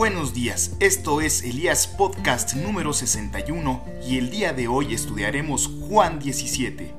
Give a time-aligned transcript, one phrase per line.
[0.00, 6.18] Buenos días, esto es Elías Podcast número 61 y el día de hoy estudiaremos Juan
[6.18, 6.94] 17.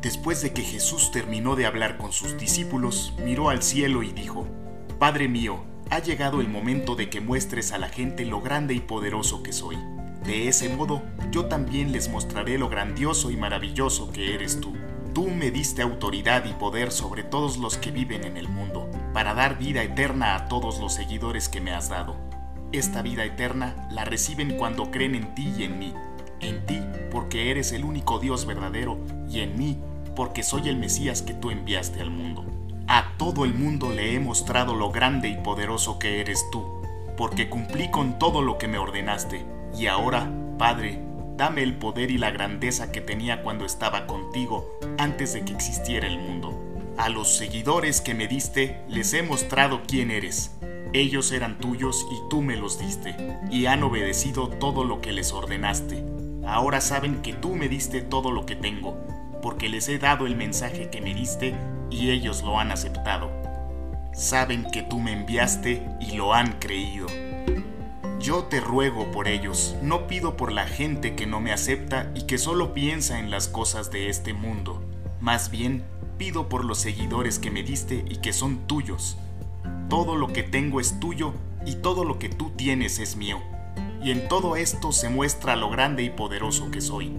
[0.00, 4.46] Después de que Jesús terminó de hablar con sus discípulos, miró al cielo y dijo,
[4.98, 8.80] Padre mío, ha llegado el momento de que muestres a la gente lo grande y
[8.80, 9.76] poderoso que soy.
[10.24, 14.72] De ese modo, yo también les mostraré lo grandioso y maravilloso que eres tú.
[15.12, 19.34] Tú me diste autoridad y poder sobre todos los que viven en el mundo, para
[19.34, 22.16] dar vida eterna a todos los seguidores que me has dado.
[22.76, 25.94] Esta vida eterna la reciben cuando creen en ti y en mí.
[26.40, 26.78] En ti
[27.10, 28.98] porque eres el único Dios verdadero
[29.30, 29.78] y en mí
[30.14, 32.44] porque soy el Mesías que tú enviaste al mundo.
[32.86, 36.66] A todo el mundo le he mostrado lo grande y poderoso que eres tú,
[37.16, 39.46] porque cumplí con todo lo que me ordenaste.
[39.74, 41.00] Y ahora, Padre,
[41.38, 46.06] dame el poder y la grandeza que tenía cuando estaba contigo antes de que existiera
[46.06, 46.52] el mundo.
[46.98, 50.55] A los seguidores que me diste les he mostrado quién eres
[50.92, 53.16] ellos eran tuyos y tú me los diste,
[53.50, 56.04] y han obedecido todo lo que les ordenaste.
[56.46, 58.96] Ahora saben que tú me diste todo lo que tengo,
[59.42, 61.54] porque les he dado el mensaje que me diste
[61.90, 63.30] y ellos lo han aceptado.
[64.14, 67.06] Saben que tú me enviaste y lo han creído.
[68.18, 72.22] Yo te ruego por ellos, no pido por la gente que no me acepta y
[72.22, 74.82] que solo piensa en las cosas de este mundo.
[75.20, 75.84] Más bien,
[76.16, 79.18] pido por los seguidores que me diste y que son tuyos
[79.88, 81.32] todo lo que tengo es tuyo
[81.64, 83.42] y todo lo que tú tienes es mío.
[84.02, 87.12] Y en todo esto se muestra lo grande y poderoso que soy.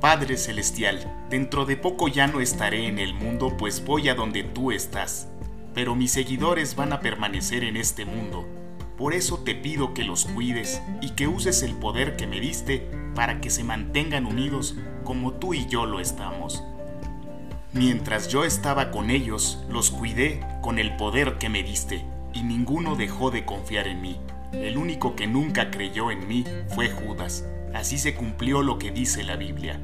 [0.00, 4.44] Padre Celestial, dentro de poco ya no estaré en el mundo, pues voy a donde
[4.44, 5.28] tú estás,
[5.74, 8.46] pero mis seguidores van a permanecer en este mundo.
[8.96, 12.88] Por eso te pido que los cuides y que uses el poder que me diste
[13.14, 16.62] para que se mantengan unidos como tú y yo lo estamos.
[17.76, 22.96] Mientras yo estaba con ellos, los cuidé con el poder que me diste, y ninguno
[22.96, 24.18] dejó de confiar en mí.
[24.54, 27.44] El único que nunca creyó en mí fue Judas.
[27.74, 29.78] Así se cumplió lo que dice la Biblia.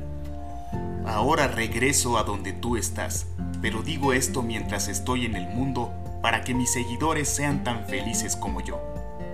[1.04, 3.26] Ahora regreso a donde tú estás,
[3.60, 8.36] pero digo esto mientras estoy en el mundo para que mis seguidores sean tan felices
[8.36, 8.80] como yo.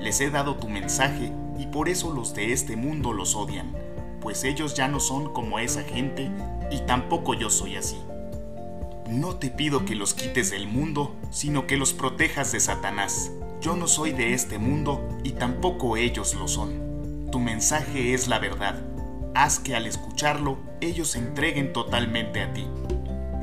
[0.01, 3.73] Les he dado tu mensaje y por eso los de este mundo los odian,
[4.21, 6.29] pues ellos ya no son como esa gente
[6.73, 7.99] y tampoco yo soy así.
[9.09, 13.33] No te pido que los quites del mundo, sino que los protejas de Satanás.
[13.59, 17.31] Yo no soy de este mundo y tampoco ellos lo son.
[17.33, 18.83] Tu mensaje es la verdad.
[19.35, 22.67] Haz que al escucharlo ellos se entreguen totalmente a ti.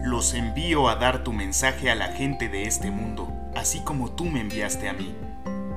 [0.04, 4.26] Los envío a dar tu mensaje a la gente de este mundo, así como tú
[4.26, 5.16] me enviaste a mí.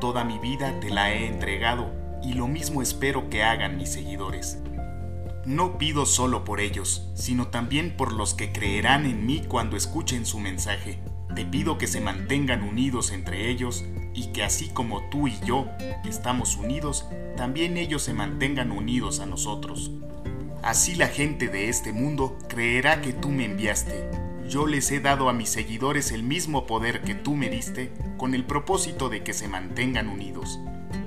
[0.02, 1.90] Toda mi vida te la he entregado
[2.22, 4.58] y lo mismo espero que hagan mis seguidores.
[5.46, 10.26] No pido solo por ellos, sino también por los que creerán en mí cuando escuchen
[10.26, 10.98] su mensaje.
[11.34, 13.84] Te pido que se mantengan unidos entre ellos
[14.14, 15.66] y que así como tú y yo
[16.04, 17.06] estamos unidos,
[17.36, 19.90] también ellos se mantengan unidos a nosotros.
[20.62, 24.10] Así la gente de este mundo creerá que tú me enviaste.
[24.48, 28.34] Yo les he dado a mis seguidores el mismo poder que tú me diste con
[28.34, 30.58] el propósito de que se mantengan unidos.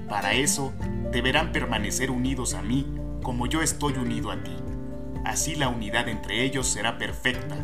[0.08, 0.74] Para eso,
[1.12, 2.88] deberán permanecer unidos a mí
[3.22, 4.56] como yo estoy unido a ti.
[5.26, 7.56] Así la unidad entre ellos será perfecta,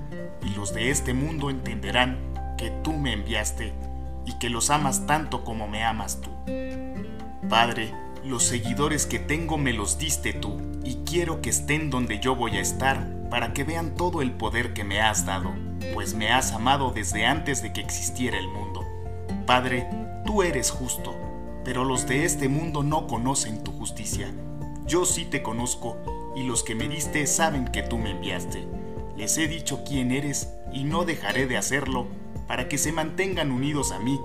[0.46, 2.20] y los de este mundo entenderán
[2.58, 3.74] que tú me enviaste
[4.26, 6.30] y que los amas tanto como me amas tú.
[7.50, 12.36] Padre, los seguidores que tengo me los diste tú, y quiero que estén donde yo
[12.36, 15.54] voy a estar para que vean todo el poder que me has dado,
[15.94, 18.86] pues me has amado desde antes de que existiera el mundo.
[19.46, 19.90] Padre,
[20.26, 21.16] tú eres justo,
[21.64, 24.32] pero los de este mundo no conocen tu justicia
[24.88, 25.98] yo sí te conozco,
[26.36, 28.66] y los que me diste saben que tú me enviaste.
[29.18, 32.08] Les he dicho quién eres, y no dejaré de hacerlo,
[32.48, 34.20] para que se mantengan unidos a mí,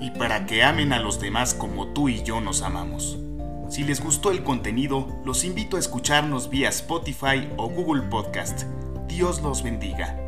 [0.00, 3.18] y para que amen a los demás como tú y yo nos amamos.
[3.68, 8.64] Si les gustó el contenido, los invito a escucharnos vía Spotify o Google Podcast.
[9.08, 10.25] Dios los bendiga.